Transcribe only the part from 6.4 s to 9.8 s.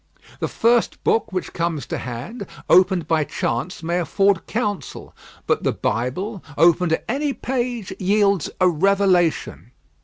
opened at any page, yields a revelation.